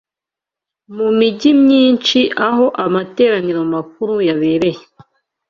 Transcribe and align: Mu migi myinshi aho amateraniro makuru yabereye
Mu 0.95 1.07
migi 1.17 1.51
myinshi 1.63 2.19
aho 2.47 2.65
amateraniro 2.85 3.61
makuru 3.73 4.13
yabereye 4.27 4.81